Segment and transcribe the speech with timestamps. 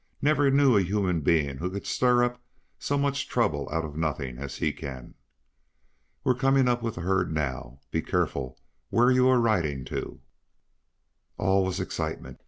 [0.19, 2.41] Never knew a human being who could stir up
[2.79, 5.13] so much trouble out of nothing as he can.
[6.23, 7.81] We're coming up with the herd now.
[7.91, 8.57] Be careful
[8.89, 10.21] where you are riding, too."
[11.37, 12.39] All was excitement.